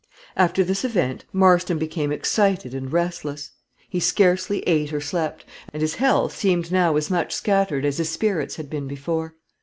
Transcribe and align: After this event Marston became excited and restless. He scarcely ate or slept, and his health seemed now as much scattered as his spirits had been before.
After 0.35 0.63
this 0.63 0.83
event 0.83 1.25
Marston 1.31 1.77
became 1.77 2.11
excited 2.11 2.73
and 2.73 2.91
restless. 2.91 3.51
He 3.87 3.99
scarcely 3.99 4.61
ate 4.63 4.91
or 4.91 4.99
slept, 4.99 5.45
and 5.71 5.79
his 5.83 5.93
health 5.93 6.35
seemed 6.35 6.71
now 6.71 6.95
as 6.95 7.11
much 7.11 7.31
scattered 7.31 7.85
as 7.85 7.99
his 7.99 8.09
spirits 8.09 8.55
had 8.55 8.67
been 8.67 8.87
before. 8.87 9.35